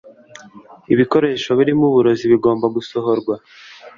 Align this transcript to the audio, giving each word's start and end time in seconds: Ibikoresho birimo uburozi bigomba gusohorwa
Ibikoresho 0.93 1.49
birimo 1.59 1.83
uburozi 1.89 2.25
bigomba 2.31 2.65
gusohorwa 2.75 3.35